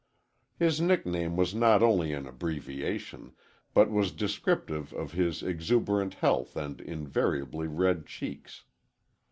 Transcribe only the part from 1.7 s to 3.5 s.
only an abbreviation,